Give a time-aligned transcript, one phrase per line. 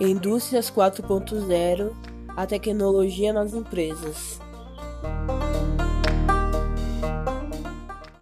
[0.00, 1.92] Indústrias 4.0
[2.36, 4.40] A tecnologia nas empresas.